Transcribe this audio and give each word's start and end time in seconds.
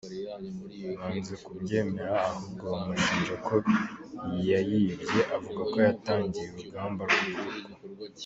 banze 0.99 1.33
kubyemera 1.45 2.15
ahubwo 2.31 2.63
bamushinja 2.73 3.35
ko 3.47 3.55
yayibye, 4.49 5.21
avuga 5.35 5.61
ko 5.71 5.77
yatangiye 5.87 6.47
urugamba 6.55 7.01
rwo 7.11 7.27